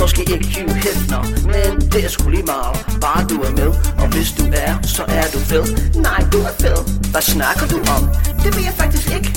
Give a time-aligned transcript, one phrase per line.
[0.00, 1.22] måske ikke Hugh Hefner
[1.54, 3.70] Men det er sgu lige meget, bare du er med
[4.02, 5.64] Og hvis du er, så er du fed.
[6.06, 6.78] Nej, du er fed.
[7.12, 8.02] Hvad snakker du om?
[8.42, 9.30] Det ved jeg faktisk ikke.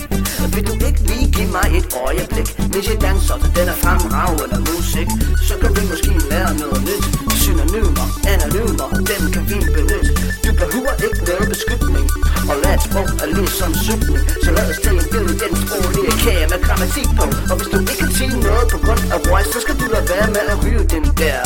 [0.53, 2.47] Vil du ikke lige give mig et øjeblik?
[2.71, 5.07] Hvis jeg danser til den er fremragende musik
[5.47, 7.05] Så kan vi måske lære noget nyt.
[7.41, 12.05] Synonymer, anonymer, dem kan vi benytte behøver ikke noget beskytning
[12.51, 16.13] Og lad et sprog er ligesom sygning Så lad os tage en billede den sproglige
[16.23, 17.25] kage med grammatik på.
[17.51, 20.05] Og hvis du ikke kan sige noget på grund af voice Så skal du lade
[20.13, 21.41] være med at ryge den der.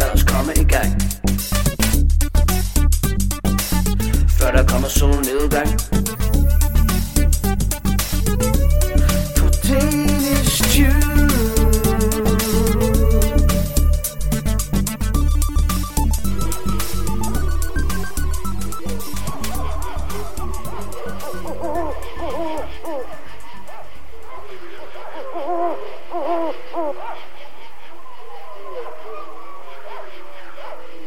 [0.00, 0.90] Lad os komme i gang.
[4.38, 5.70] Før der kommer solnedgang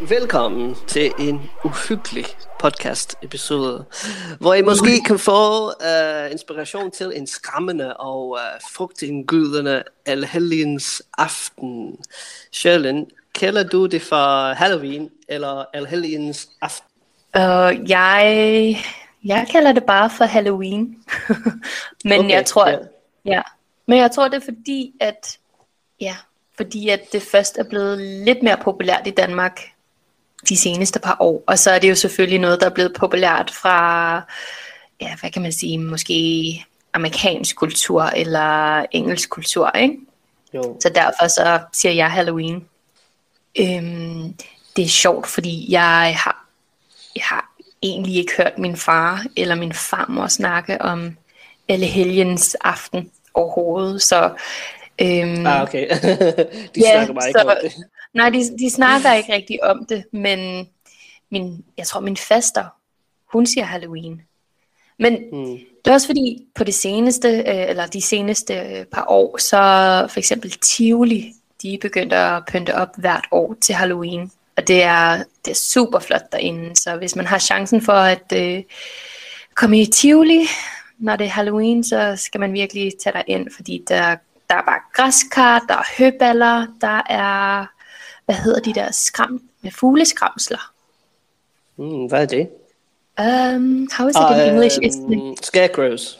[0.09, 2.25] Velkommen til en uhyggelig
[2.59, 3.85] podcast episode,
[4.39, 8.37] hvor I måske kan få uh, inspiration til en skræmmende og uh,
[8.71, 11.97] frugtindgydende Alhelgens aften.
[12.51, 16.89] Sjælland, kalder du det for Halloween eller Alhelgens aften?
[17.35, 18.77] Uh, jeg,
[19.25, 21.03] jeg kalder det bare for Halloween.
[22.05, 22.77] Men Okay, jeg tror, ja.
[23.25, 23.41] ja.
[23.85, 25.37] Men jeg tror det er fordi at
[26.01, 26.15] ja,
[26.57, 29.61] fordi at det først er blevet lidt mere populært i Danmark
[30.49, 31.43] de seneste par år.
[31.47, 34.15] Og så er det jo selvfølgelig noget der er blevet populært fra
[35.01, 39.95] ja, hvad kan man sige, måske amerikansk kultur eller engelsk kultur, ikke?
[40.53, 40.77] Jo.
[40.81, 42.65] Så derfor så siger jeg Halloween.
[43.59, 44.33] Øhm,
[44.75, 46.45] det er sjovt, fordi jeg har,
[47.15, 47.51] jeg har
[47.81, 51.17] egentlig ikke hørt min far eller min farmor snakke om
[51.69, 54.01] Helgens aften overhovedet.
[54.01, 54.23] Så,
[55.01, 55.89] øhm, Ah, okay.
[56.75, 57.73] De Ja, snakker bare ikke så- om det.
[58.13, 60.67] Nej, de, de snakker ikke rigtig om det, men
[61.31, 62.63] min, jeg tror min faster,
[63.33, 64.21] hun siger Halloween.
[64.99, 65.57] Men Hmm.
[65.85, 69.57] det er også fordi, på det seneste, øh, eller de seneste øh, par år, så
[70.09, 74.31] for eksempel Tivoli, de er begyndt at pynte op hvert år til Halloween.
[74.57, 78.33] Og det er, det er super flot derinde, så hvis man har chancen for at
[78.35, 78.63] øh,
[79.55, 80.47] komme i Tivoli,
[80.97, 84.15] når det er Halloween, så skal man virkelig tage dig ind, fordi der,
[84.49, 87.65] der er bare græskar, der er høballer, der er,
[88.27, 90.73] hvad hedder de der skram, med fugleskramsler.
[91.75, 92.49] Hmm, hvad er det?
[93.19, 94.77] Um, how is it Ah, in English?
[94.77, 96.19] It's the øhm, Scarecrows.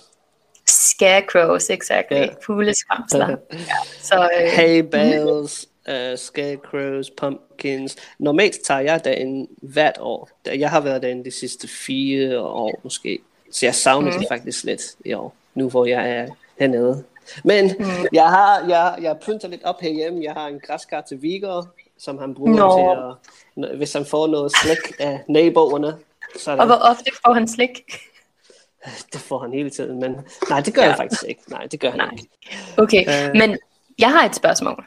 [0.68, 2.18] Scarecrows, exactly.
[2.18, 2.30] Yeah.
[2.46, 3.30] Fugleskramsler.
[3.52, 3.58] ja.
[4.02, 7.96] Så, øh, Hay bales, uh, scarecrows, pumpkins.
[8.20, 10.30] Normalt tager jeg derinde hvert år.
[10.46, 13.20] Jeg har været derinde de sidste fire år måske.
[13.52, 14.20] Så jeg savner mm.
[14.20, 16.28] det faktisk lidt i år, nu hvor jeg er
[16.60, 17.04] hernede.
[17.44, 17.86] Men mm.
[18.14, 20.24] jeg har jeg, jeg pynter lidt op herhjemme.
[20.24, 21.68] Jeg har en græskar til Vigor,
[22.00, 23.18] som han bruger Nå.
[23.58, 25.98] til at, hvis han får noget slik af naboerne.
[26.40, 27.72] Så er og hvor ofte får han slik?
[29.14, 30.00] det får han hele tiden.
[30.00, 30.16] Men
[30.50, 30.88] nej, det gør Ja.
[30.90, 31.42] han faktisk ikke.
[31.48, 32.10] Nej, det gør han Nej.
[32.12, 32.30] ikke.
[32.78, 33.36] Okay, Øh.
[33.36, 33.58] men
[34.00, 34.86] jeg har et spørgsmål.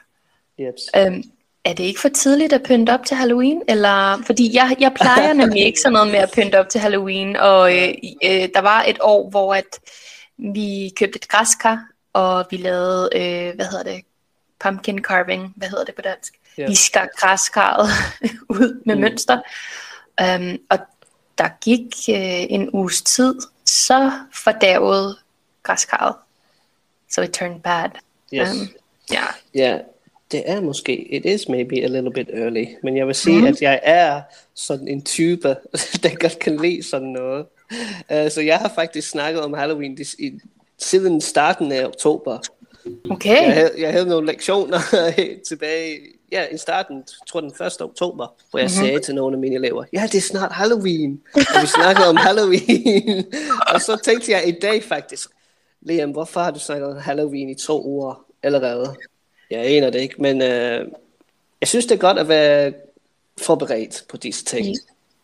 [0.58, 0.82] Jeps.
[0.96, 1.22] Øhm,
[1.64, 3.62] er det ikke for tidligt at pynte op til Halloween?
[3.68, 7.36] Eller, fordi jeg, jeg plejer nemlig ikke sådan noget med at pynte op til Halloween.
[7.36, 7.88] Og øh,
[8.24, 9.80] øh, der var et år, hvor at
[10.38, 14.00] vi købte et græskar, og vi lavede, øh, hvad hedder det,
[14.60, 16.34] pumpkin carving, hvad hedder det på dansk?
[16.58, 16.66] Ja.
[16.66, 17.88] Vi skar græskarret
[18.48, 19.00] ud med Mm.
[19.00, 19.00] mm.
[19.00, 19.40] mønster.
[20.22, 20.78] Um, og
[21.38, 23.34] der gik øh, en uges tid,
[23.66, 25.16] så fordærvede
[25.62, 26.14] græskarret.
[27.10, 27.88] So it turned bad.
[28.34, 28.48] Yes.
[28.50, 28.68] Um,
[29.12, 29.22] ja.
[29.54, 29.78] Ja,
[30.32, 33.46] det er måske, it is maybe a little bit early, men jeg vil sige, Mhm.
[33.46, 34.22] at jeg er
[34.54, 35.48] sådan en type,
[36.02, 37.46] der godt kan lide sådan noget.
[38.10, 40.32] Uh, så jeg har faktisk snakket om Halloween dis- i,
[40.78, 42.38] siden starten af oktober.
[43.10, 43.42] Okay.
[43.46, 44.78] Jeg havde, jeg havde nogle lektioner
[45.48, 45.98] tilbage,
[46.32, 47.80] ja, i starten, jeg tror den 1.
[47.80, 48.86] oktober, hvor jeg mm-hmm.
[48.86, 52.16] sagde til nogle af mine elever, ja, det er snart Halloween, og vi snakkede om
[52.16, 53.24] Halloween.
[53.74, 55.30] og så tænkte jeg i dag faktisk,
[55.80, 58.94] Liam, hvorfor har du snakket om Halloween i to uger allerede?
[59.50, 60.86] Jeg aner det ikke, men øh,
[61.60, 62.72] jeg synes, det er godt at være
[63.42, 64.76] forberedt på disse ting.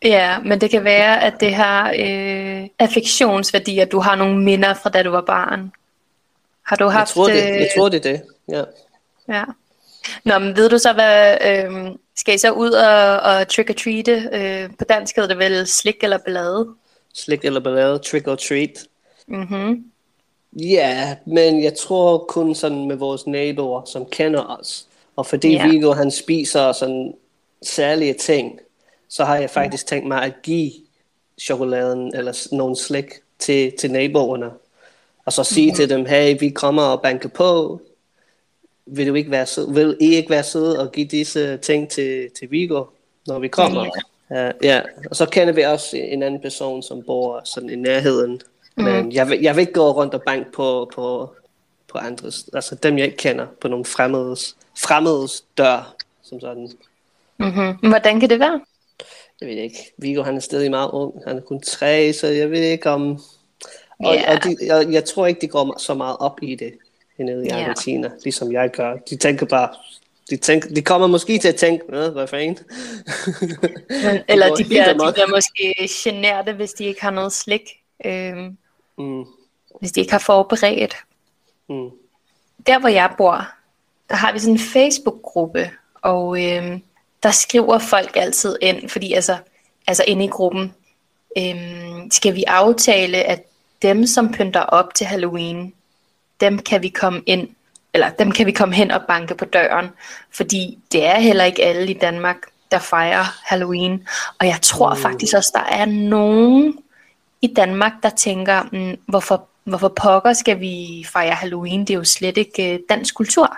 [0.03, 4.73] Ja, men det kan være, at det har øh, affektionsværdi, at du har nogle minder
[4.73, 5.71] fra da du var barn.
[6.63, 7.13] Har du Jeg haft...
[7.13, 8.21] tror, det, øh, jeg tror, det er det.
[8.49, 8.63] Ja.
[9.33, 9.43] Ja.
[10.23, 11.37] Nå, men ved du så, hvad...
[11.45, 14.29] Øh, skal I så ud og, og trick-or-treate?
[14.33, 16.67] Øh, på dansk hedder det vel slik eller ballade?
[17.13, 18.69] Slik eller ballade, trick or treat.
[19.27, 19.83] Mhm.
[20.53, 24.85] Ja, men jeg tror kun sådan med vores naboer, som kender os.
[25.15, 25.67] Og fordi Ja.
[25.67, 27.13] Viggo han spiser sådan
[27.63, 28.59] særlige ting,
[29.09, 30.71] så har jeg faktisk tænkt mig at give
[31.41, 33.05] chokoladen eller nogle slik
[33.39, 34.49] til, til naboerne.
[35.25, 37.81] Og så sige til dem, hey, vi kommer og banker på.
[38.87, 42.29] Vil, du ikke være sød, vil I ikke være søde og give disse ting til,
[42.39, 42.83] til Vigo,
[43.27, 43.85] når vi kommer?
[43.85, 43.89] Ja.
[44.29, 48.41] Uh, ja, og så kender vi også en anden person, som bor sådan i nærheden.
[48.77, 48.83] Mm.
[48.83, 51.35] Men jeg vil, jeg vil ikke gå rundt og banke på, på,
[51.87, 56.71] på andres, altså dem jeg ikke kender, på nogle fremmedes, fremmedes dør, som sådan.
[57.37, 57.89] Mm-hmm.
[57.89, 58.61] Hvordan kan det være?
[59.41, 59.93] Jeg ved ikke.
[59.97, 61.21] Vigo han er stadig meget ung.
[61.27, 63.19] Han er kun tre, så jeg ved ikke om...
[63.99, 64.35] Og, yeah.
[64.35, 66.73] og de, jeg, jeg tror ikke, de går så meget op i det
[67.23, 68.19] nede i Argentina, yeah.
[68.23, 68.95] ligesom jeg gør.
[69.09, 69.69] De tænker bare,
[70.29, 72.57] de, tænker, de kommer måske til at tænke, hvad fanden?
[74.29, 77.61] Eller de bliver, de bliver måske generte, hvis de ikke har noget slik.
[78.05, 78.57] Øhm,
[78.97, 79.25] mm.
[79.79, 80.95] Hvis de ikke har forberedt.
[81.69, 81.89] Mm.
[82.67, 83.47] Der hvor jeg bor,
[84.09, 85.71] der har vi sådan en Facebook-gruppe,
[86.01, 86.81] og øhm,
[87.23, 89.37] der skriver folk altid ind, fordi altså,
[89.87, 90.73] altså inde i gruppen,
[91.37, 93.43] øhm, skal vi aftale, at
[93.81, 95.73] dem, som pynter op til Halloween,
[96.41, 97.49] dem kan vi komme ind,
[97.93, 99.89] eller dem kan vi komme hen og banke på døren,
[100.31, 102.37] fordi det er heller ikke alle i Danmark,
[102.71, 104.07] der fejrer Halloween.
[104.39, 104.99] Og jeg tror mm.
[104.99, 106.77] faktisk også, der er nogen
[107.41, 111.81] i Danmark, der tænker, mm, hvorfor, hvorfor pokker skal vi fejre Halloween?
[111.81, 113.57] Det er jo slet ikke øh, dansk kultur.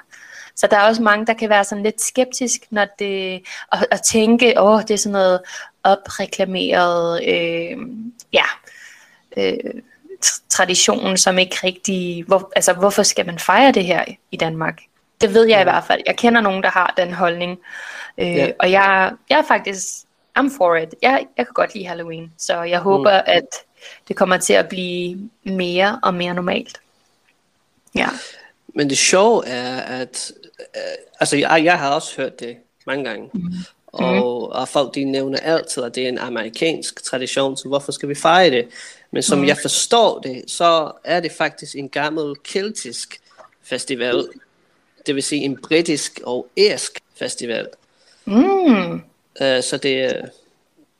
[0.56, 3.42] Så der er også mange, der kan være sådan lidt skeptisk, når det,
[3.72, 5.40] og, og tænke, åh, det er sådan noget
[5.84, 7.78] opreklameret, øh,
[8.34, 8.46] ja,
[9.38, 9.81] øh,
[10.50, 14.81] tradition, som ikke rigtig, hvor, altså hvorfor skal man fejre det her i Danmark?
[15.21, 16.01] Det ved jeg i hvert fald.
[16.06, 17.60] Jeg kender nogen, der har den holdning.
[18.18, 18.51] Øh, yeah.
[18.60, 19.86] Og jeg, jeg er faktisk,
[20.39, 20.95] I'm for it.
[21.01, 23.24] Jeg, jeg kan godt lide Halloween, så jeg håber, mm.
[23.27, 23.48] at
[24.07, 26.81] det kommer til at blive mere og mere normalt.
[27.95, 28.07] Ja.
[28.75, 30.81] Men det sjove er, at øh,
[31.19, 32.57] altså jeg, jeg har også hørt det
[32.88, 33.30] mange gange.
[33.33, 33.51] Mm.
[33.88, 38.10] Og, og folk de nævner altid, at det er en amerikansk tradition, så hvorfor skal
[38.10, 38.68] vi fejre det?
[39.12, 39.46] Men som mm.
[39.46, 43.22] jeg forstår det, så er det faktisk en gammel keltisk
[43.64, 44.28] festival.
[45.06, 47.68] Det vil sige en britisk og irsk festival.
[48.26, 48.94] Mm.
[48.94, 50.26] Uh, så det er,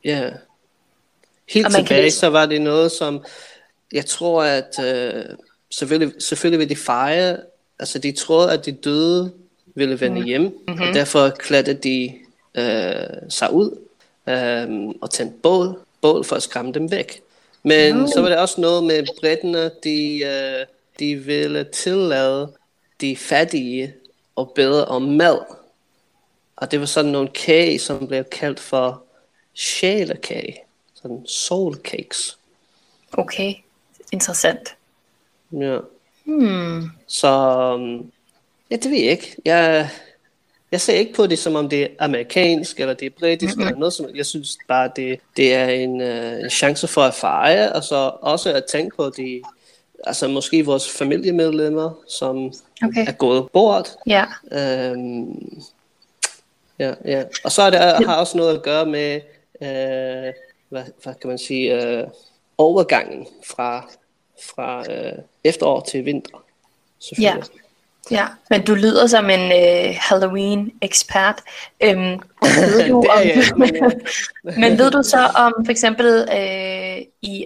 [0.04, 0.34] ja, yeah.
[1.50, 2.12] helt tilbage, kan...
[2.12, 3.26] så var det noget, som,
[3.92, 5.36] jeg tror, at uh,
[5.70, 7.38] selvfølgelig, selvfølgelig vil de fejre,
[7.80, 9.34] altså de troede, at de døde
[9.76, 10.26] ville vende mm.
[10.26, 10.82] hjem, mm-hmm.
[10.82, 12.14] og derfor klædte de
[12.58, 13.78] uh, sig ud
[14.28, 17.22] um, og tændte bål, bål for at skræmme dem væk.
[17.64, 18.08] Men mm.
[18.08, 22.54] så var det også noget med britterne, de, uh, de ville tillade
[23.02, 23.94] de fattige
[24.36, 25.40] og bedre om mad.
[26.56, 29.04] Og det var sådan nogle kage, som blev kaldt for
[29.54, 30.58] sjælekage.
[30.94, 32.38] Sådan soul cakes.
[33.12, 33.54] Okay,
[34.12, 34.76] interessant.
[35.52, 35.78] Ja.
[36.24, 36.90] Hmm.
[37.08, 37.28] Så,
[37.76, 38.12] um,
[38.72, 39.36] ja, det ved jeg ikke.
[39.46, 39.90] Jeg,
[40.72, 43.68] jeg ser ikke på det, som om det er amerikansk, eller det er britisk, mm-hmm.
[43.68, 47.14] eller noget som Jeg synes bare, det, det er en, uh, en chance for at
[47.14, 49.42] fejre, og så også at tænke på de,
[50.04, 53.08] altså måske vores familiemedlemmer, som okay.
[53.08, 53.96] er gået bort.
[54.08, 54.26] Ja.
[54.52, 55.62] Øhm,
[56.80, 57.24] ja, ja.
[57.44, 59.22] Og så er det, har også noget at gøre med,
[59.62, 60.34] uh,
[60.70, 62.10] hvad, hvad kan man sige, uh,
[62.58, 63.90] overgangen fra,
[64.44, 66.44] fra uh, efterår til vinter.
[67.20, 67.36] Ja.
[68.12, 71.42] Ja, men du lyder som en uh, Halloween-ekspert.
[71.84, 73.62] Øhm, ved du om,
[74.62, 77.46] men ved du så om for eksempel uh, i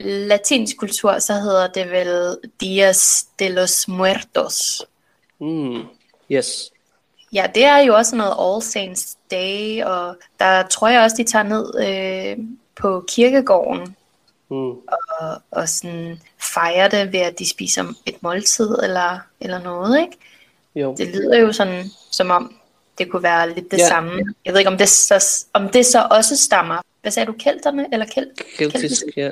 [0.00, 4.82] latinsk kultur, så hedder det vel Dias de los Muertos.
[5.40, 5.82] Mm,
[6.32, 6.70] yes.
[7.32, 11.24] Ja, det er jo også noget All Saints Day, og der tror jeg også, de
[11.24, 12.44] tager ned øh,
[12.80, 13.96] på kirkegården
[14.50, 14.70] mm.
[15.20, 20.16] og, og sådan fejrer det ved, at de spiser et måltid eller, eller noget, ikke?
[20.74, 20.94] Jo.
[20.98, 22.54] Det lyder jo sådan, som om
[22.98, 23.88] det kunne være lidt det ja.
[23.88, 24.34] samme.
[24.44, 26.78] Jeg ved ikke, om det, så, om det så også stammer.
[27.02, 27.86] Hvad sagde du, kelterne?
[27.92, 29.30] Eller kel, keltisk, keltisk, ja.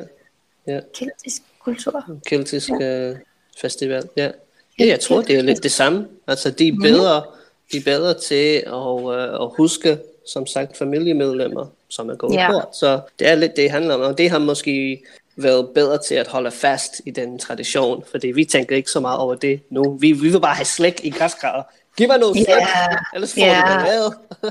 [0.66, 0.80] ja.
[0.94, 2.04] Keltisk kultur?
[2.26, 3.10] Keltisk ja.
[3.10, 3.16] uh,
[3.60, 4.30] festival, ja.
[4.78, 6.08] Ja, jeg tror, det er lidt det samme.
[6.26, 6.82] Altså, de er mhm.
[6.82, 7.24] bedre,
[7.72, 12.52] de er bedre til at, uh, at huske, som sagt, familiemedlemmer, som er gået ja.
[12.52, 12.76] bort.
[12.76, 14.00] Så det er lidt det, det handler om.
[14.00, 15.02] Og det har måske
[15.36, 19.18] været bedre til at holde fast i den tradition, fordi vi tænker ikke så meget
[19.18, 19.96] over det nu.
[20.00, 21.64] Vi, vi vil bare have slæk i græskarret.
[21.96, 22.96] Giv mig noget slæk, yeah.
[23.14, 23.84] ellers får yeah.
[23.84, 24.50] det med.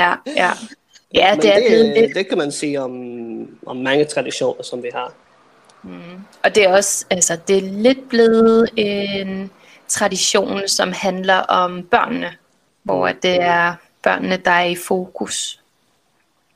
[0.00, 0.50] ja, ja.
[1.14, 2.92] Ja, det, det, er det, det kan man sige om,
[3.66, 5.12] om mange traditioner, som vi har.
[5.82, 5.92] Mm.
[6.44, 9.50] Og det er også, altså, det er lidt blevet en
[9.88, 12.30] tradition, som handler om børnene,
[12.82, 13.14] hvor mm.
[13.22, 15.62] det er børnene, der er i fokus.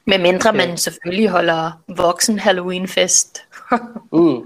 [0.05, 3.43] Med mindre man selvfølgelig holder voksen Halloween-fest.
[4.13, 4.43] mm.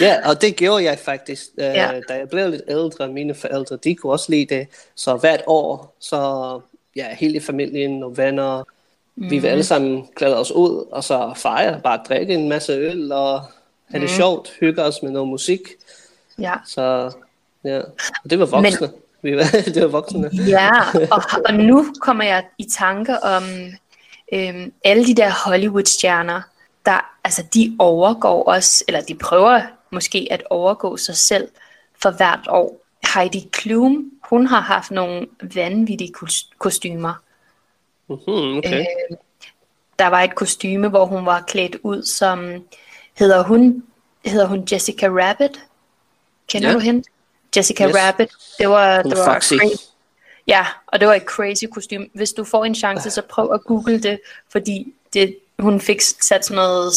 [0.00, 2.00] Ja, og det gjorde jeg faktisk, uh, ja.
[2.08, 3.08] da jeg blev lidt ældre.
[3.08, 4.68] Mine forældre, de kunne også lide det.
[4.94, 6.60] Så hvert år, så
[6.96, 8.64] ja, hele familien og venner,
[9.16, 9.30] mm.
[9.30, 13.12] vi vil alle sammen klæde os ud, og så fejre, bare drikke en masse øl,
[13.12, 14.00] og have mm.
[14.00, 15.60] det sjovt, hygge os med noget musik.
[16.38, 16.54] Ja.
[16.66, 17.12] Så
[17.64, 17.80] ja,
[18.24, 18.86] og det var voksne.
[18.86, 18.90] Men,
[19.22, 20.30] Vi var, det var voksne.
[20.46, 20.70] Ja,
[21.10, 23.42] og, og nu kommer jeg i tanke om
[24.32, 26.40] øhm, alle de der Hollywood-stjerner,
[26.86, 29.60] der, altså de overgår os, eller de prøver
[29.90, 31.48] måske at overgå sig selv
[32.02, 32.76] for hvert år.
[33.14, 36.12] Heidi Klum, hun har haft nogle vanvittige
[36.58, 37.14] kostymer.
[38.08, 38.80] Mm-hmm, okay.
[38.80, 39.16] Øh,
[39.98, 42.64] der var et kostyme, hvor hun var klædt ud som,
[43.18, 43.84] hedder hun,
[44.24, 45.64] hedder hun Jessica Rabbit?
[46.48, 46.74] Kender ja.
[46.74, 47.02] du hende?
[47.56, 47.96] Jessica yes.
[47.96, 48.28] Rabbit.
[48.58, 49.54] Det var, det var crazy.
[50.46, 52.06] Ja, og det var et crazy kostume.
[52.14, 54.20] Hvis du får en chance, så prøv at google det,
[54.52, 56.92] fordi det, hun fik sat sådan noget,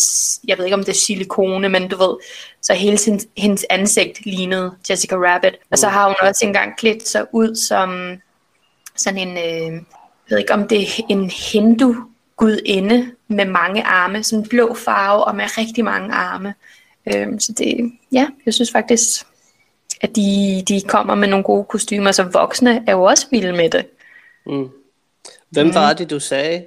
[0.48, 2.17] jeg ved ikke om det er silikone, men du ved,
[2.62, 5.55] så hele sin, hendes ansigt lignede Jessica Rabbit.
[5.72, 5.93] Og så mm.
[5.93, 8.17] har hun også engang klædt sig ud som
[8.95, 11.95] sådan en, øh, jeg ved ikke om det er en hindu
[12.38, 16.53] gudinde med mange arme, sådan blå farve og med rigtig mange arme.
[17.07, 19.25] Øh, så det, ja, jeg synes faktisk,
[20.03, 23.69] at de, de kommer med nogle gode kostymer, så voksne er jo også vilde med
[23.69, 23.86] det.
[24.45, 24.69] Mm.
[25.50, 25.74] Hvem mm.
[25.74, 26.65] var det, du sagde?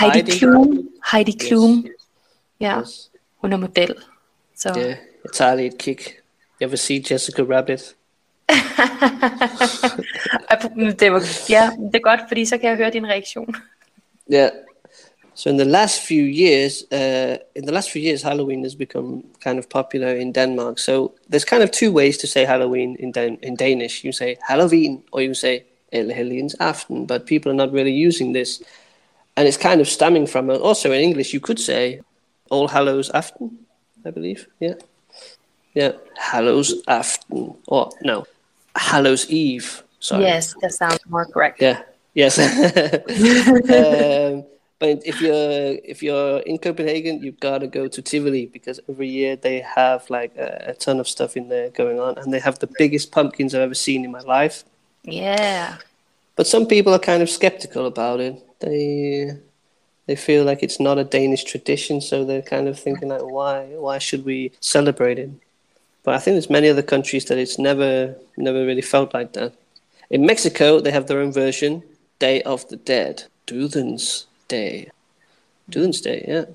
[0.00, 0.88] Heidi, Heidi Klum.
[1.12, 1.78] Heidi Klum.
[1.78, 1.86] Yes.
[2.60, 3.10] Ja, yes.
[3.36, 3.94] hun er model.
[4.56, 4.72] Så.
[4.76, 4.96] Ja, jeg
[5.34, 5.98] tager lige et kig.
[6.60, 7.80] Jeg vil sige Jessica Rabbit.
[11.00, 13.54] det var, ja, det er godt, fordi så kan jeg høre din reaktion.
[14.32, 14.50] Yeah.
[15.34, 19.24] So in the last few years, uh, in the last few years, Halloween has become
[19.40, 20.78] kind of popular in Denmark.
[20.78, 24.04] So there's kind of two ways to say Halloween in Dan- in Danish.
[24.04, 27.06] You say Halloween, or you say Helligdags aften.
[27.06, 28.62] But people are not really using this,
[29.36, 30.60] and it's kind of stemming from it.
[30.60, 32.00] Also in English, you could say
[32.50, 33.50] All Hallows Aften,
[34.04, 34.46] I believe.
[34.60, 34.74] Yeah,
[35.74, 38.26] yeah, Hallows Aften, or no,
[38.76, 39.82] Hallows Eve.
[39.98, 40.24] Sorry.
[40.24, 41.62] Yes, that sounds more correct.
[41.62, 41.82] Yeah.
[42.14, 42.38] Yes.
[42.38, 44.44] um,
[44.82, 49.06] but if you're if you're in Copenhagen, you've got to go to Tivoli because every
[49.06, 52.40] year they have like a, a, ton of stuff in there going on, and they
[52.40, 54.64] have the biggest pumpkins I've ever seen in my life.
[55.04, 55.76] Yeah.
[56.34, 58.34] But some people are kind of skeptical about it.
[58.58, 59.38] They
[60.06, 63.66] they feel like it's not a Danish tradition, so they're kind of thinking like, why
[63.86, 65.30] why should we celebrate it?
[66.02, 69.52] But I think there's many other countries that it's never never really felt like that.
[70.10, 71.84] In Mexico, they have their own version,
[72.18, 74.90] Day of the Dead, Dudens Day.
[75.70, 76.46] Doom's Day, yeah.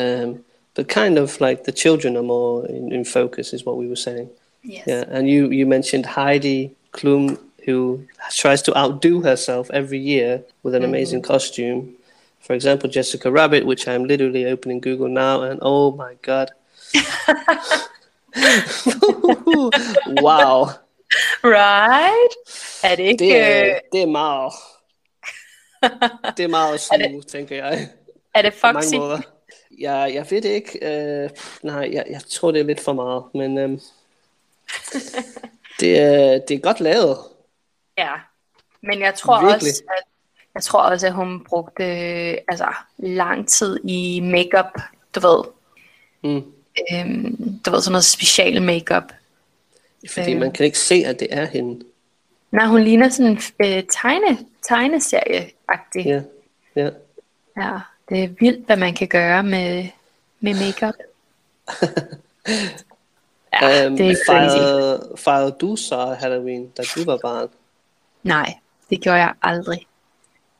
[0.00, 3.88] Um, but kind of like the children are more in, in, focus, is what we
[3.88, 4.30] were saying.
[4.62, 4.86] Yes.
[4.86, 8.06] Yeah, and you you mentioned Heidi Klum, who
[8.42, 10.90] tries to outdo herself every year with an mm-hmm.
[10.90, 11.94] amazing costume.
[12.40, 16.50] For example, Jessica Rabbit, which I'm literally opening Google now, and oh my god,
[20.26, 20.70] wow!
[21.42, 22.32] Right?
[22.98, 23.80] Ikke...
[23.92, 24.06] Det er,
[26.36, 26.80] det er meget.
[26.90, 27.88] meget suge, tænker jeg.
[28.34, 28.94] Er det Foxy?
[28.96, 29.16] På
[29.78, 30.78] Jeg, jeg ved det ikke.
[30.82, 31.30] Uh,
[31.62, 33.24] nej, jeg, jeg tror, det er lidt for meget.
[33.34, 33.80] Men um,
[35.80, 37.18] det, er, det er godt lavet.
[37.98, 38.12] Ja,
[38.82, 39.70] men jeg tror Virkelig.
[39.70, 40.04] også, at
[40.54, 41.84] jeg tror også, at hun brugte
[42.50, 42.68] altså,
[42.98, 44.72] lang tid i makeup,
[45.14, 45.44] du ved.
[46.22, 46.52] Mm.
[46.92, 49.12] Øhm, du ved, sådan noget special makeup.
[50.10, 50.40] Fordi øhm.
[50.40, 51.84] man kan ikke se, at det er hende.
[52.50, 56.06] Nej, hun ligner sådan en øh, tegne, tegneserie-agtig.
[56.06, 56.22] Ja,
[56.76, 56.90] ja.
[57.56, 59.88] Ja, det er vildt, hvad man kan gøre med,
[60.40, 60.94] med makeup.
[63.62, 67.48] ja, um, det er fejrede, fejrede du så Halloween, da du var barn?
[68.22, 68.54] Nej,
[68.90, 69.86] det gjorde jeg aldrig.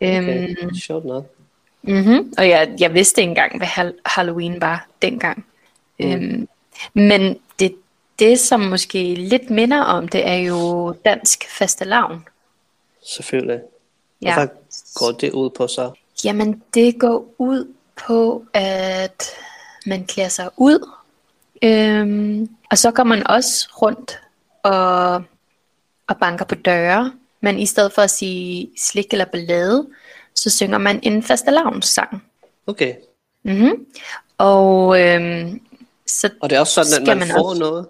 [0.00, 1.24] Okay, um, sjovt nok.
[1.82, 2.32] Mm-hmm.
[2.38, 5.46] Og jeg, jeg vidste ikke engang, hvad Halloween var dengang.
[5.98, 6.12] Mm.
[6.12, 6.48] Um,
[6.94, 7.74] men det
[8.18, 12.28] det, som måske lidt minder om det, er jo dansk fastelavn.
[13.06, 13.60] Selvfølgelig.
[14.22, 14.34] Ja.
[14.34, 14.48] Hvad
[14.94, 15.90] går det ud på så?
[16.24, 17.72] Jamen, det går ud
[18.06, 19.24] på, at
[19.86, 20.90] man klæder sig ud,
[21.62, 24.20] øhm, og så går man også rundt
[24.62, 25.14] og,
[26.06, 29.86] og banker på døre, men i stedet for at sige slik eller ballade,
[30.34, 32.24] så synger man en fastelavnssang.
[32.66, 32.94] Okay.
[33.42, 33.86] Mm-hmm.
[34.38, 35.60] Og, øhm,
[36.06, 37.88] så og det er også sådan, at man, man får også, noget?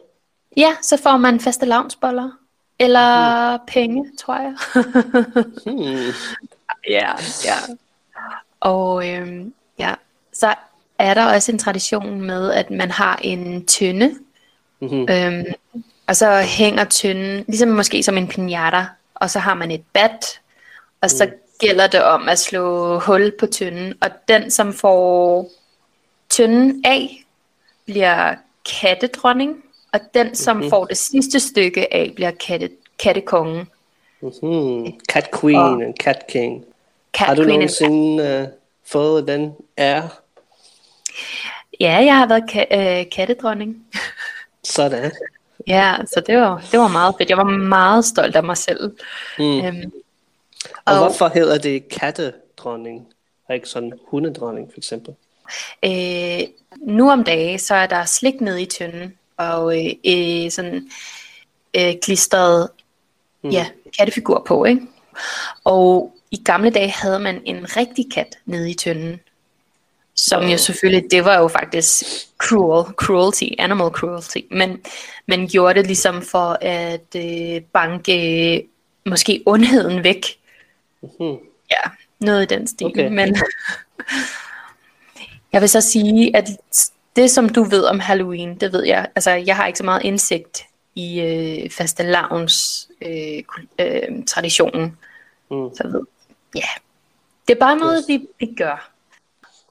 [0.56, 2.30] Ja, så får man faste lavnsboller.
[2.78, 3.62] Eller mm.
[3.66, 4.54] penge, tror jeg.
[5.66, 6.12] hmm.
[6.88, 7.10] Ja,
[7.44, 7.74] ja.
[8.60, 9.94] Og øhm, ja,
[10.32, 10.54] så
[10.98, 14.14] er der også en tradition med, at man har en tynde.
[14.80, 15.06] Mm-hmm.
[15.10, 15.44] Øhm,
[16.06, 18.82] og så hænger tynden, ligesom måske som en piñata,
[19.14, 20.40] og så har man et bat,
[21.00, 21.32] og så mm.
[21.60, 25.48] gælder det om at slå hul på tynden, og den, som får
[26.30, 27.24] tynden af,
[27.86, 28.34] bliver
[28.80, 29.64] kattedronning,
[29.96, 30.70] og den, som mm-hmm.
[30.70, 33.68] får det sidste stykke af, bliver katte, kattekongen.
[34.20, 35.00] Mm-hmm.
[35.08, 36.64] Cat Queen og and Cat King.
[37.12, 38.48] Cat har du Queen nogensinde uh,
[38.86, 40.08] fået den ære?
[41.80, 43.86] Ja, jeg har været ka- øh, kattedronning.
[44.64, 45.12] Sådan.
[45.66, 47.30] Ja, så det var, det var meget fedt.
[47.30, 48.96] Jeg var meget stolt af mig selv.
[49.38, 49.64] Mm.
[49.64, 49.92] Øhm,
[50.84, 53.06] Og og hvorfor hedder det kattedronning,
[53.48, 55.14] og ikke sådan hundedronning for eksempel?
[55.84, 56.40] øh,
[56.78, 60.90] nu om dagen, så er der slik nede i tønden, og øh, øh, sådan
[61.76, 62.68] øh, klistret
[63.46, 63.50] Mm.
[63.50, 63.66] ja,
[63.98, 64.80] kattefigur på, ikke?
[65.64, 69.20] Og i gamle dage havde man en rigtig kat nede i tønden,
[70.14, 72.04] som jo selvfølgelig, det var jo faktisk
[72.38, 74.80] cruel, cruelty, animal cruelty, men
[75.26, 78.66] man gjorde det ligesom for at øh, banke
[79.06, 80.26] måske ondheden væk.
[81.02, 81.36] Mhm.
[81.70, 81.90] Ja,
[82.20, 82.86] noget i den stil.
[82.86, 83.08] Okay.
[83.08, 83.36] Men
[85.52, 86.48] jeg vil så sige, at
[87.16, 89.06] det som du ved om Halloween, det ved jeg.
[89.14, 94.98] Altså, jeg har ikke så meget indsigt i øh, fastelavns øh, kul- øh, traditionen.
[95.50, 95.70] Mm.
[95.74, 96.00] Så ved,
[96.54, 96.68] ja,
[97.48, 98.08] det er bare noget, Yes.
[98.08, 98.90] vi, vi gør.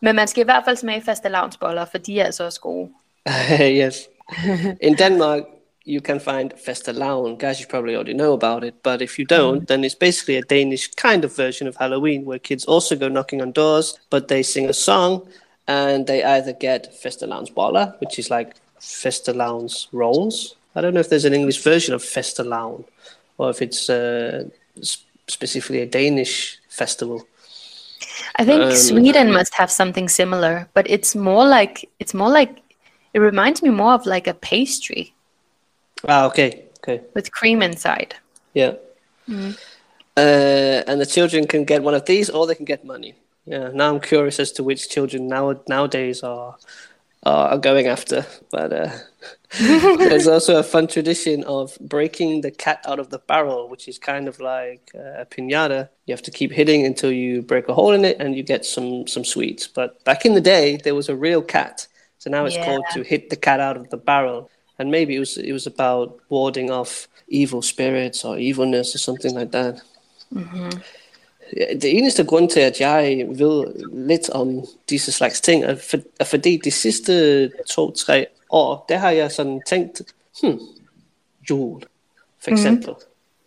[0.02, 2.90] Men man skal i hvert fald smage fastelavnsboller, for de er altså også gode.
[3.82, 4.08] yes.
[4.82, 5.42] In Denmark,
[5.88, 7.38] you can find fastelavn.
[7.40, 10.42] Guys, you probably already know about it, but if you don't, then it's basically a
[10.42, 14.44] Danish kind of version of Halloween where kids also go knocking on doors, but they
[14.44, 15.28] sing a song
[15.68, 20.56] and they either get fastelavnsboller, which is like fastelavns rolls.
[20.76, 22.84] I don't know if there's an English version of fastelavn
[23.38, 24.46] or if it's uh,
[25.28, 27.26] specifically a Danish festival.
[28.36, 32.62] I think Um, Sweden must have something similar, but it's more like it's more like
[33.14, 35.14] it reminds me more of like a pastry
[36.08, 37.02] Ah, okay, okay.
[37.14, 38.16] with cream inside.
[38.54, 38.74] Yeah.
[40.18, 43.16] Uh, and the children can get one of these, or they can get money.
[43.46, 43.70] Yeah.
[43.74, 46.56] Now I'm curious as to which children now nowadays are
[47.24, 48.26] are going after.
[48.52, 48.90] But uh,
[49.60, 53.98] there's also a fun tradition of breaking the cat out of the barrel, which is
[53.98, 55.90] kind of like uh, a pinata.
[56.06, 58.66] You have to keep hitting until you break a hole in it, and you get
[58.66, 59.68] some some sweets.
[59.68, 61.88] But back in the day, there was a real cat,
[62.18, 62.66] so now it's Yeah.
[62.66, 64.50] called to hit the cat out of the barrel.
[64.78, 69.34] And maybe it was it was about warding off evil spirits or evilness or something
[69.34, 69.82] like that.
[70.32, 70.70] Ja,
[71.54, 76.24] Det eneste grund til, at jeg ved lidt om disse slags ting, er, for, er
[76.24, 80.02] fordi de sidste to-tre år, der har jeg sådan tænkt,
[80.44, 80.60] hmm,
[81.50, 81.82] jul,
[82.44, 82.94] for eksempel.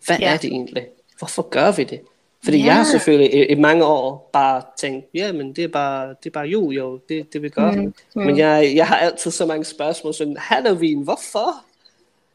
[0.07, 0.33] Hvad Ja.
[0.33, 0.87] er det egentlig?
[1.19, 2.01] Hvorfor gør vi det?
[2.45, 2.65] Fordi Ja.
[2.65, 6.27] jeg har selvfølgelig i, i mange år bare tænkt, ja, men det er bare, det
[6.27, 7.71] er bare jul, jo, det, det vi gør.
[7.71, 7.95] Mm.
[8.15, 11.65] Men jeg, jeg har altid så mange spørgsmål, sådan, Halloween, hvorfor?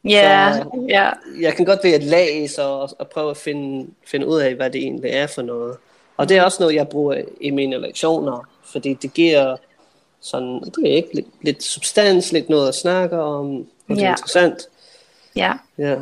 [0.04, 4.26] Ja, Så- ja, jeg kan godt ved at læse og, og prøve at finde, finde
[4.26, 5.76] ud af, hvad det egentlig er for noget.
[6.16, 9.56] Og det er også noget, jeg bruger i mine lektioner, fordi det giver
[10.20, 14.02] sådan, det er ikke lidt, lidt substans, lidt noget at snakke om, og det er
[14.02, 14.10] Ja.
[14.10, 14.62] interessant.
[15.36, 15.52] ja.
[15.78, 15.96] Ja.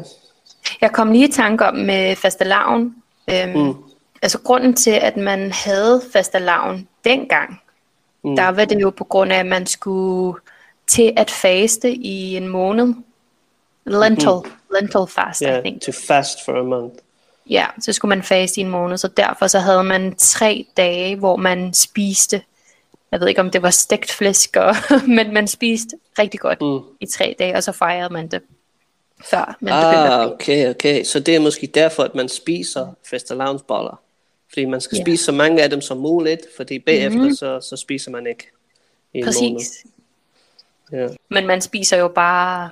[0.81, 2.95] Jeg kom lige i tanke om med fastelavn.
[3.31, 3.75] Øhm, mm.
[4.23, 7.61] Altså grunden til, at man havde fastelavn dengang,
[8.25, 8.37] mm.
[8.37, 10.41] der var det jo på grund af, at man skulle
[10.87, 12.95] til at faste i en måned.
[13.85, 14.51] Lentil, mm.
[14.75, 15.83] lentil fast, I Yeah, think.
[15.83, 16.95] to fast for a month.
[17.51, 21.17] Ja, så skulle man faste i en måned, så derfor så havde man tre dage,
[21.17, 22.43] hvor man spiste,
[23.13, 24.75] jeg ved ikke om det var stegt flæsk, og,
[25.17, 26.81] men man spiste rigtig godt Mm.
[27.01, 28.43] i tre dage, og så fejrede man det,
[29.31, 31.05] før man begyndte at Ah, okay, okay.
[31.05, 34.01] Så det er måske derfor, at man spiser fastelavnsboller.
[34.49, 35.03] Fordi man skal Ja.
[35.05, 37.35] spise så mange af dem som muligt, fordi bagefter mm.
[37.35, 38.51] så, så spiser man ikke
[39.15, 39.55] i en måned.
[39.57, 39.85] Præcis.
[40.93, 41.09] Ja.
[41.29, 42.71] Men man spiser jo bare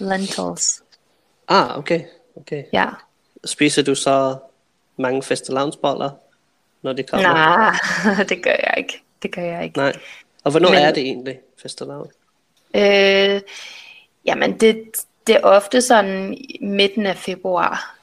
[0.00, 0.82] lentils.
[1.48, 2.00] Ah, okay,
[2.36, 2.64] okay.
[2.72, 2.86] Ja.
[3.44, 4.36] Spiser du så
[4.96, 6.10] mange fastelavnsboller,
[6.82, 7.28] når det kommer?
[7.32, 7.74] Nej,
[8.28, 9.02] det gør jeg ikke.
[9.22, 9.78] Det gør jeg ikke.
[9.78, 9.92] Nej.
[10.44, 12.10] Og hvornår Men- er det egentlig, fastelavn?
[12.76, 13.40] Øh,
[14.24, 14.84] jamen, det,
[15.26, 17.96] det er ofte sådan midten af februar,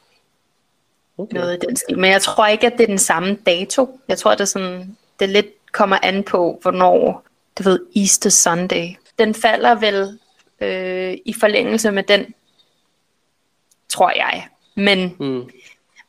[1.17, 1.33] Okay.
[1.37, 1.99] noget den stil.
[1.99, 3.99] Men jeg tror ikke, at det er den samme dato.
[4.07, 7.23] Jeg tror, det, er sådan, det lidt kommer an på, hvornår,
[7.57, 8.89] du ved, Easter Sunday.
[9.19, 10.19] Den falder vel
[10.61, 12.33] øh, i forlængelse med den,
[13.89, 14.47] tror jeg.
[14.75, 15.49] Men, Mm.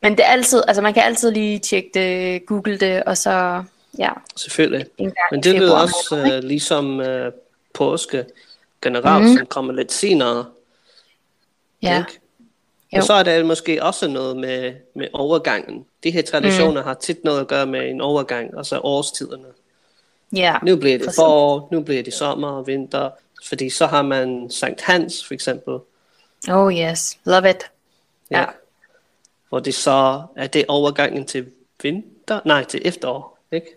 [0.01, 3.63] men det er altid, altså man kan altid lige tjekke det, google det, og så,
[3.97, 4.85] ja, Selvfølgelig.
[5.31, 6.37] Men det lyder også ikke?
[6.37, 7.05] uh, ligesom uh,
[7.73, 8.25] påske
[8.81, 9.37] generelt, mm.
[9.37, 10.45] som kommer lidt senere.
[11.81, 12.19] Ja, Ikke?
[12.93, 15.85] Og så er der måske også noget med, med overgangen.
[16.03, 16.87] De her traditioner mm.
[16.87, 19.45] har tit noget at gøre med en overgang, og så årstiderne.
[20.35, 20.57] ja.
[20.63, 23.09] Nu bliver det forår, nu bliver det sommer og vinter,
[23.47, 25.77] fordi så har man Sankt Hans for eksempel,
[26.49, 27.71] Oh yes, love it.
[28.31, 28.45] Ja.
[29.49, 31.51] hvor det så er det overgangen til
[31.83, 33.67] vinter, nej til efterår, ikke?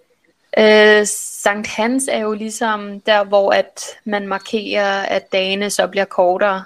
[0.59, 6.05] Øh, Sankt Hans er jo ligesom der, hvor at man markerer, at dagene så bliver
[6.05, 6.65] kortere.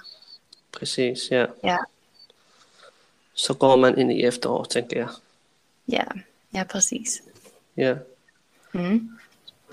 [0.73, 1.47] Præcis, ja.
[1.65, 1.77] Ja,
[3.35, 5.09] Så går man ind i efterår, tænker jeg.
[5.89, 6.05] ja,
[6.55, 7.23] ja præcis.
[7.77, 7.95] Ja.
[8.73, 9.11] Mm.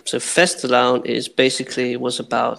[0.06, 2.58] So fastelavn is basically was about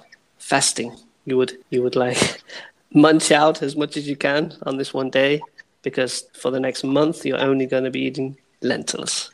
[0.48, 0.92] fasting.
[1.26, 2.18] You would you would like
[2.90, 5.40] munch out as much as you can on this one day
[5.82, 9.30] because for the next month you're only going to be eating lentils.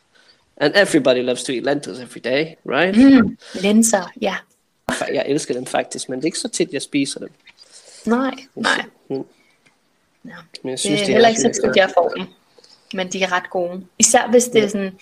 [0.57, 2.94] And everybody loves to eat lentils every day, right?
[2.96, 4.37] Mm, linser, ja.
[5.09, 7.31] Jeg elsker dem faktisk, men det er ikke så tit, jeg spiser dem.
[8.07, 8.85] Nej, nej.
[9.09, 9.16] Mm.
[9.16, 9.25] Ja.
[10.62, 12.27] Men jeg Det synes, er det heller er ikke så tit, jeg får dem.
[12.94, 13.85] Men de er ret gode.
[13.99, 14.99] Især hvis det er sådan,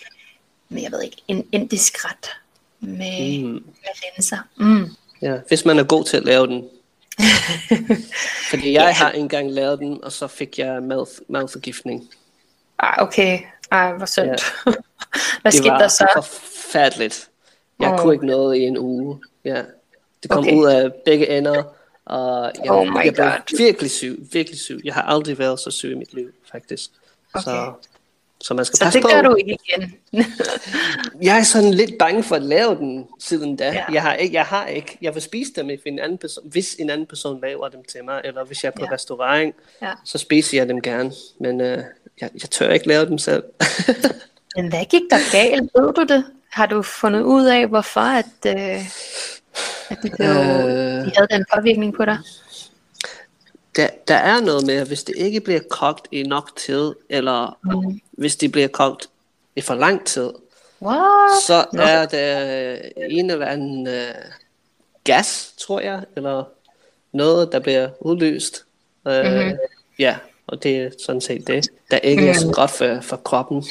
[0.69, 2.29] men jeg ved ikke, en indisk ret
[2.81, 3.53] med, Mm.
[3.53, 4.39] med linser.
[4.57, 4.91] Mm.
[5.23, 6.69] Ja, hvis man er god til at lave den.
[8.51, 12.09] Fordi jeg har engang lavet den, og så fik jeg mad, madforgiftning.
[12.79, 13.39] Ah, okay.
[13.73, 14.27] Ej, hvor synd.
[14.27, 14.35] Ja.
[15.43, 16.07] Hvad Det skete var der så?
[16.15, 17.29] forfærdeligt.
[17.81, 17.99] Jeg Åh.
[17.99, 19.21] kunne ikke noget i en uge.
[19.45, 19.63] Ja.
[20.23, 20.57] Det kom Okay.
[20.57, 21.63] ud af begge ender,
[22.05, 23.57] og jeg, Oh my jeg blev God.
[23.59, 24.19] virkelig syg.
[24.33, 24.81] Virkelig syg.
[24.85, 26.91] Jeg har aldrig været så syg i mit liv, faktisk.
[27.35, 27.45] Okay.
[27.45, 27.73] så
[28.55, 29.09] man skal Så passe det på.
[29.15, 29.95] gør du ikke igen.
[31.23, 33.73] Jeg er sådan lidt bange for at lave den siden da.
[33.73, 33.85] Ja.
[33.93, 34.99] Jeg har ikke, jeg har ikke.
[35.03, 38.05] Jeg vil spise dem, if en anden person, hvis en anden person laver dem til
[38.05, 38.95] mig, eller hvis jeg er på Ja.
[38.95, 39.91] restaurant, Ja.
[40.05, 41.13] så spiser jeg dem gerne.
[41.41, 41.79] Men øh,
[42.21, 43.43] jeg, jeg tør ikke lave dem selv.
[44.57, 45.71] Men hvad gik der galt?
[45.77, 46.25] Ved du det?
[46.51, 48.81] Har du fundet ud af, hvorfor at, øh,
[49.91, 50.37] at de, blev, Øh.
[51.05, 52.19] de havde den påvirkning på dig?
[53.79, 57.59] Der, der er noget med, at hvis det ikke bliver kogt i nok tid, eller
[57.65, 58.01] Mm.
[58.13, 59.09] hvis det bliver kogt
[59.57, 60.31] i for lang tid,
[60.83, 61.43] What?
[61.47, 61.83] så Nå.
[61.83, 62.77] er der
[63.11, 64.15] en eller anden øh,
[65.05, 66.45] gas, tror jeg, eller
[67.13, 68.65] noget, der bliver udløst.
[69.09, 69.57] Øh, Mhm.
[69.99, 73.65] Ja, og det er sådan set det, der ikke er så godt for, for kroppen.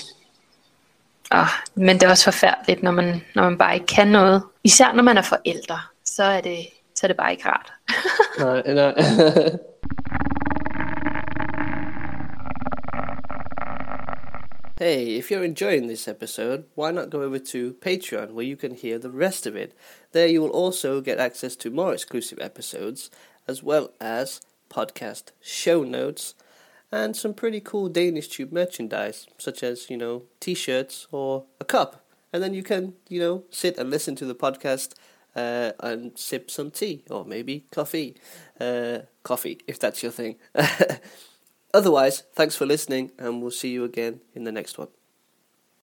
[1.31, 4.41] Ah, men det er også forfærdeligt, når man, når man bare ikke kan noget.
[4.63, 6.57] Især når man er forældre, så er det,
[6.95, 7.73] så er det bare ikke rart.
[8.39, 8.93] Nej, nej.
[14.79, 18.75] Hey, if you're enjoying this episode, why not go over to Patreon where you can
[18.75, 19.75] hear the rest of it?
[20.11, 23.09] There you will also get access to more exclusive episodes,
[23.47, 26.35] as well as podcast show notes
[26.91, 31.65] and some pretty cool Danish Tube merchandise, such as, you know, t shirts or a
[31.65, 32.05] cup.
[32.31, 34.93] And then you can, you know, sit and listen to the podcast
[35.35, 38.15] uh, and sip some tea or maybe coffee.
[38.59, 40.37] Uh, coffee, if that's your thing.
[41.73, 44.87] Otherwise, thanks for listening, and we'll see you again in the next one.